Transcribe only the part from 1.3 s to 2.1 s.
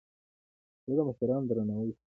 درناوی کوم.